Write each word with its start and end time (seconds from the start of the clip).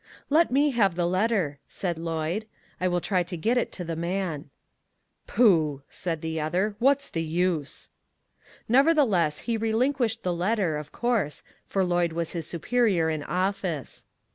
"Let 0.31 0.49
me 0.49 0.71
have 0.71 0.95
the 0.95 1.05
letter," 1.05 1.59
said 1.67 1.99
Lloyd." 1.99 2.47
I 2.81 2.87
will 2.87 3.01
try 3.01 3.19
and 3.19 3.39
get 3.39 3.55
it 3.55 3.71
to 3.73 3.83
the 3.83 3.95
man." 3.95 4.49
"Pooh! 5.27 5.83
"said 5.89 6.21
the 6.23 6.41
other, 6.41 6.73
"what's 6.79 7.07
the 7.11 7.21
use?" 7.21 7.91
Nevertheless, 8.67 9.41
he 9.41 9.57
relinquished 9.57 10.23
the 10.23 10.33
letter, 10.33 10.75
of 10.75 10.91
course, 10.91 11.43
for 11.67 11.83
Lloyd 11.83 12.13
was 12.13 12.31
his 12.31 12.47
superior 12.47 13.11
in 13.11 13.21
office. 13.21 14.07